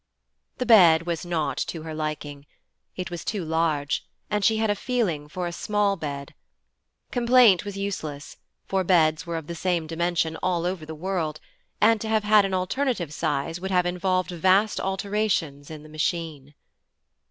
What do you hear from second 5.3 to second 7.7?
a small bed. Complaint